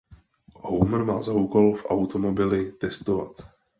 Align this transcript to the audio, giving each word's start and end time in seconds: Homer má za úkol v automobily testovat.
Homer 0.69 1.01
má 1.09 1.17
za 1.21 1.29
úkol 1.33 1.75
v 1.77 1.83
automobily 1.85 2.71
testovat. 2.71 3.31